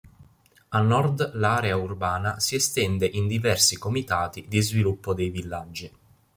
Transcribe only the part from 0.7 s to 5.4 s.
nord l'area urbana si estende in diversi Comitati di Sviluppo dei